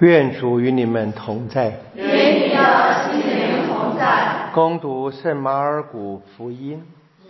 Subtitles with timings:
[0.00, 1.80] 愿主与你们同在。
[1.96, 4.48] 与你的心灵同在。
[4.54, 6.84] 攻读圣马尔谷福音。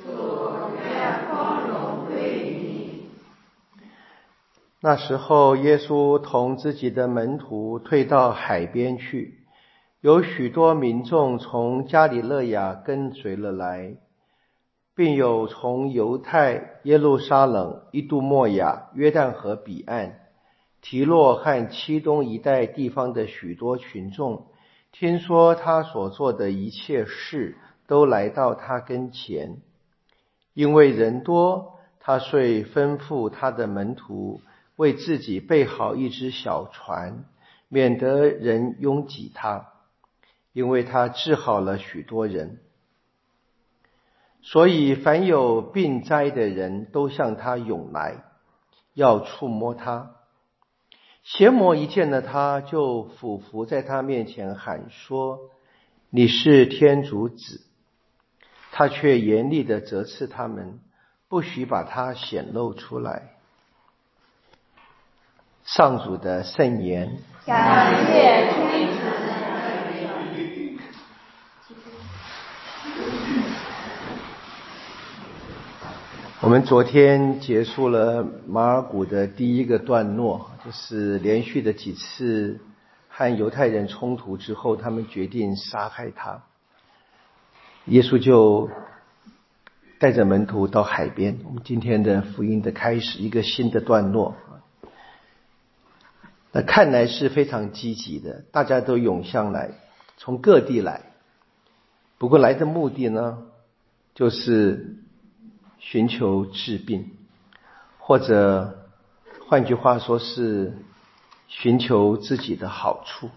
[0.05, 3.11] 主愿光荣归于你。
[4.83, 9.39] 那时候，耶稣同自己的门徒退到海边去，
[10.03, 13.95] 有许多民众从加里勒亚跟随了来，
[14.95, 20.17] 并有从犹太、耶路撒冷、伊杜莫亚、约旦河彼岸。
[20.81, 24.47] 提洛和七东一带地方的许多群众，
[24.93, 27.57] 听说他所做的一切事，
[27.87, 29.59] 都来到他跟前。
[30.55, 34.41] 因为人多，他遂吩咐他的门徒
[34.77, 37.25] 为自己备好一只小船，
[37.69, 39.73] 免得人拥挤他。
[40.55, 42.59] 因为他治好了许多人，
[44.43, 48.25] 所以凡有病灾的人都向他涌来，
[48.95, 50.17] 要触摸他。
[51.31, 55.39] 邪魔一见了他，就俯伏在他面前喊说
[56.09, 57.61] ：“你是天主子。”
[58.73, 60.79] 他却严厉的责斥他们，
[61.29, 63.35] 不许把他显露出来。
[65.65, 67.19] 上主的圣言。
[67.45, 68.13] 感谢
[68.57, 68.99] 天主。
[76.41, 82.61] 我们昨天结束了马尔谷的第一个段落，就是连续的几次
[83.09, 86.43] 和犹太人冲突之后，他们决定杀害他。
[87.87, 88.69] 耶稣就
[89.99, 91.39] 带着门徒到海边。
[91.47, 94.37] 我们今天的福音的开始，一个新的段落。
[96.53, 99.71] 那看来是非常积极的，大家都涌向来，
[100.19, 101.01] 从各地来。
[102.19, 103.39] 不过来的目的呢，
[104.15, 104.99] 就是。
[105.81, 107.13] 寻求治病，
[107.99, 108.78] 或者
[109.49, 110.77] 换句话说是
[111.47, 113.31] 寻求自己的好处，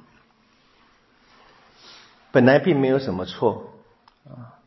[2.33, 3.71] 本来并没有什么错
[4.25, 4.59] 啊。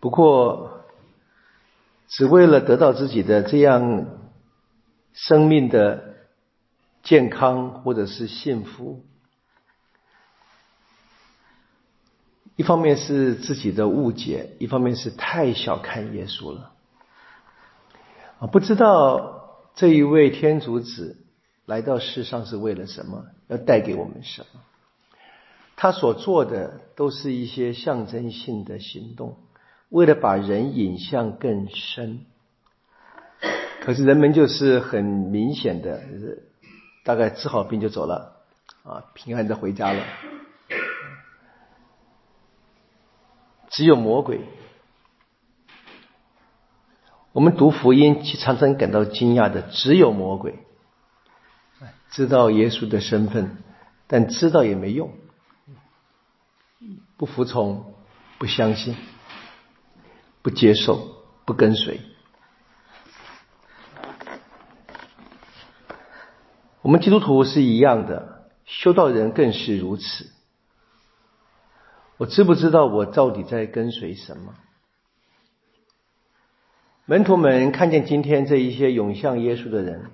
[0.00, 0.84] 不过，
[2.08, 4.06] 只为了得到自己的这样
[5.12, 6.14] 生命的
[7.02, 9.04] 健康或者是幸福，
[12.56, 16.72] 一方面是自己的误解，一方面是太小看耶稣了
[18.40, 18.46] 啊！
[18.46, 19.41] 不知道
[19.74, 21.16] 这一位天主子
[21.66, 24.60] 来到世上是为了什么，要带给我们什么？
[25.76, 29.38] 他所做的都是一些象征性的行动，
[29.88, 32.26] 为了把人引向更深。
[33.80, 36.00] 可是人们就是很明显的，
[37.04, 38.36] 大概治好病就走了
[38.84, 40.04] 啊，平安的回家了。
[43.70, 44.40] 只有魔鬼。
[47.32, 50.58] 我们读福音，常常感到惊讶的，只有魔鬼
[52.10, 53.56] 知道耶稣的身份，
[54.06, 55.10] 但知道也没用，
[57.16, 57.94] 不服从，
[58.38, 58.94] 不相信，
[60.42, 61.08] 不接受，
[61.46, 62.02] 不跟随。
[66.82, 70.30] 我们基督徒是一样的，修道人更是如此。
[72.18, 74.52] 我知不知道我到底在跟随什么？
[77.04, 80.10] 门徒们看见今天这一些涌向耶稣的人，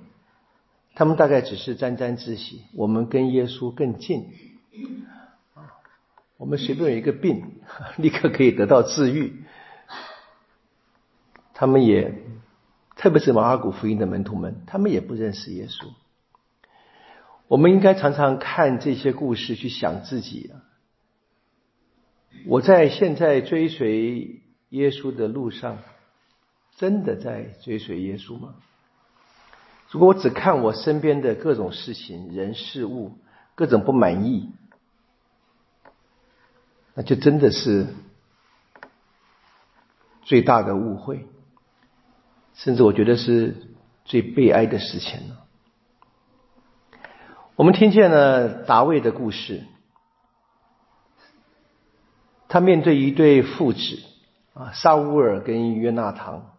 [0.95, 2.63] 他们大概只是沾沾自喜。
[2.75, 4.25] 我们跟耶稣更近！
[6.39, 7.61] 我们随便有一个病，
[7.99, 9.45] 立刻可以得到治愈。
[11.53, 12.15] 他们也，
[12.97, 15.89] 特别是马尔古福音的门徒们，他们也不认识耶稣。
[17.49, 20.53] 我们应该常常看这些故事，去想自己。
[22.47, 24.41] 我在现在追随
[24.71, 25.79] 耶稣的路上，
[26.79, 28.55] 真的在追随耶稣吗？
[29.91, 33.19] 如果我只看我身边的各种事情、人、事物，
[33.55, 34.53] 各种不满意，
[36.95, 37.89] 那就真的是
[40.23, 41.27] 最大的误会，
[42.55, 43.57] 甚至我觉得是
[44.05, 45.45] 最悲哀的事情了。
[47.57, 49.65] 我们听见了达卫的故事。
[52.47, 54.01] 他面对一对父子
[54.55, 56.53] 啊，沙乌尔跟约纳堂，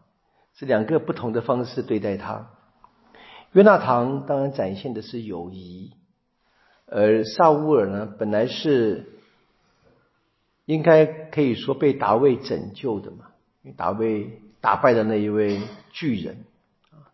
[0.59, 2.49] 是两个不同的方式对待他。
[3.53, 5.93] 约纳堂当然展现的是友谊，
[6.85, 9.07] 而萨乌尔呢，本来是
[10.65, 13.27] 应该可以说被大卫拯救的嘛，
[13.61, 15.61] 因为大卫打败的那一位
[15.93, 16.43] 巨人
[16.91, 17.07] 啊，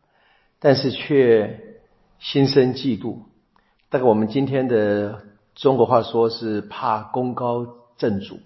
[0.58, 1.78] 但是却
[2.18, 3.20] 心生嫉妒。
[3.90, 5.22] 大概我们今天的
[5.54, 8.40] 中国话说是怕功高震主。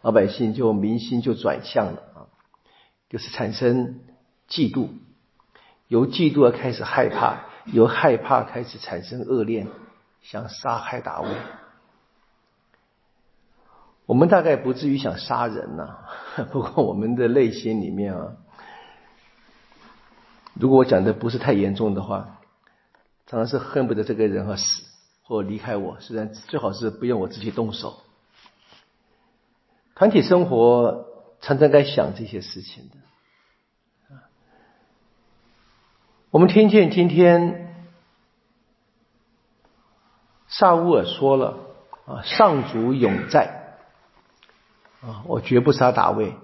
[0.00, 2.02] 老百姓就民心就转向了，
[3.08, 4.00] 就是产生
[4.48, 4.88] 嫉妒，
[5.88, 9.68] 由嫉妒而开始害怕，由害怕开始产生恶念，
[10.22, 11.28] 想杀害大卫。
[14.06, 15.98] 我们大概不至于想杀人呐，
[16.52, 18.32] 不过我们的内心里面啊，
[20.54, 22.40] 如果我讲的不是太严重的话，
[23.26, 24.64] 常常是恨不得这个人啊死
[25.22, 28.02] 或离开我，虽然最好是不用我自己动手。
[29.94, 31.06] 团体生活
[31.44, 32.96] 常常该想这些事情的。
[36.30, 37.86] 我们听见今天
[40.48, 41.58] 萨乌尔说了
[42.06, 43.76] 啊，上主永在
[45.02, 46.34] 啊，我绝不杀大卫，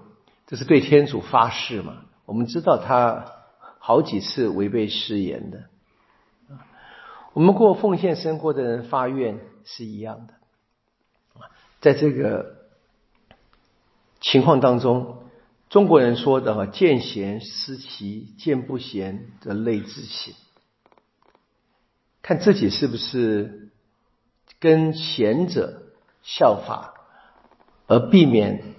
[0.45, 2.03] 这是对天主发誓嘛？
[2.25, 3.25] 我们知道他
[3.79, 5.63] 好几次违背誓言的。
[7.33, 10.35] 我们过奉献生活的人发愿是一样的，
[11.79, 12.60] 在这个
[14.21, 15.17] 情况当中。
[15.69, 20.33] 中国人说的“哈，见贤思齐，见不贤则内自省”，
[22.21, 23.69] 看自己是不是
[24.59, 25.83] 跟贤者
[26.23, 26.93] 效法，
[27.87, 28.75] 而避免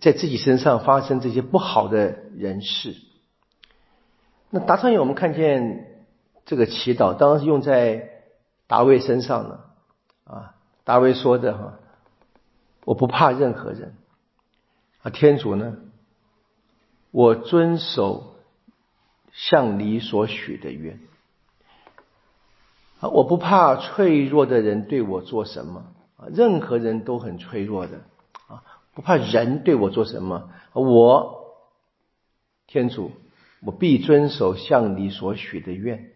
[0.00, 2.94] 在自己身上发生这些不好的人事。
[4.50, 6.04] 那达昌勇，我们看见
[6.46, 8.08] 这个祈祷，当然是用在
[8.68, 9.74] 大卫身上了。
[10.22, 10.54] 啊，
[10.84, 11.80] 大卫说的“哈，
[12.84, 13.96] 我不怕任何人”，
[15.02, 15.76] 啊，天主呢？
[17.10, 18.34] 我遵守
[19.32, 21.00] 向你所许的愿
[23.00, 23.08] 啊！
[23.08, 25.86] 我不怕脆弱的人对我做什么
[26.16, 26.28] 啊！
[26.30, 28.02] 任何人都很脆弱的
[28.48, 28.62] 啊！
[28.94, 31.54] 不怕人对我做什么，我
[32.66, 33.12] 天主，
[33.62, 36.12] 我必遵守向你所许的愿！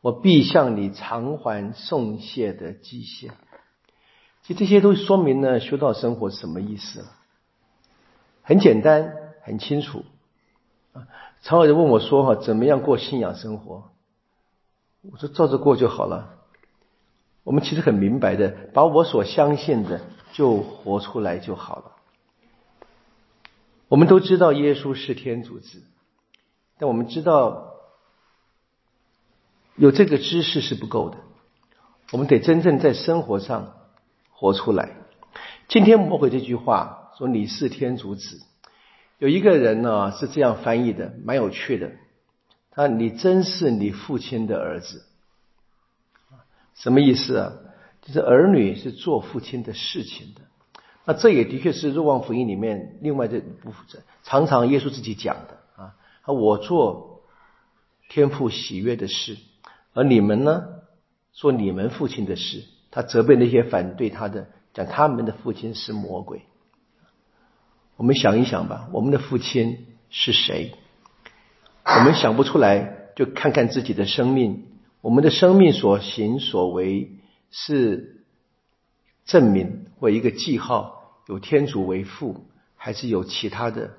[0.00, 3.32] 我必向你偿还送谢的祭献。
[4.42, 7.04] 其实这些都说明了修道生活什么意思
[8.42, 10.04] 很简单，很清楚。
[10.92, 11.06] 啊，
[11.42, 13.90] 常有人问我说：“哈，怎么样过信仰生活？”
[15.10, 16.36] 我说：“照着过就好了。”
[17.42, 20.02] 我们其实很明白的，把我所相信的
[20.32, 21.92] 就活出来就好了。
[23.88, 25.82] 我们都知道耶稣是天主子，
[26.78, 27.72] 但我们知道
[29.74, 31.16] 有这个知识是不够的，
[32.12, 33.74] 我们得真正在生活上
[34.30, 34.96] 活出来。
[35.66, 38.40] 今天魔鬼这句话说：“你是天主子。”
[39.20, 41.92] 有一个人呢是这样翻译的，蛮有趣的。
[42.70, 45.04] 他你真是你父亲的儿子，
[46.74, 47.52] 什么意思啊？
[48.00, 50.40] 就是儿女是做父亲的事情的。
[51.04, 55.94] 那这也的确是《若望福音》里面另外这部分，常常耶稣自己讲的啊。
[56.24, 57.20] 我做
[58.08, 59.36] 天父喜悦的事，
[59.92, 60.64] 而你们呢，
[61.32, 62.64] 做你们父亲的事。
[62.90, 66.46] 他责备那些反对他的，讲他们的父亲是魔鬼。
[68.00, 70.72] 我们想一想吧，我们的父亲是谁？
[71.84, 74.68] 我们想不出来，就看看自己的生命。
[75.02, 77.18] 我们的生命所行所为
[77.50, 78.24] 是
[79.26, 83.90] 证明或一个记号，有天主为父，还是有其他的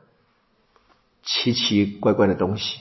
[1.22, 2.80] 奇奇怪怪的东西？